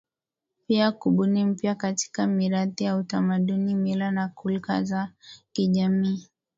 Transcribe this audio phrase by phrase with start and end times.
[0.67, 5.11] Pia kubuni mpya katika mirathi ya utamaduni mila na khulka za
[5.53, 6.27] kijamii